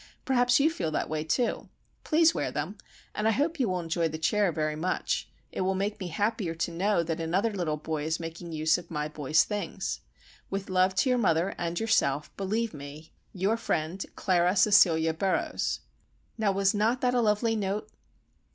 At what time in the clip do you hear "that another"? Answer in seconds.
7.03-7.51